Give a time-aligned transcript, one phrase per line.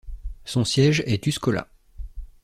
[0.45, 1.67] Son siège est Tuscola.